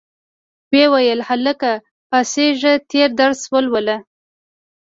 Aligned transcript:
ویې 0.71 0.85
ویل 0.93 1.19
هلکه 1.29 1.69
پاڅیږه 2.09 2.73
تېر 2.91 3.09
درس 3.21 3.41
ولوله. 3.53 3.97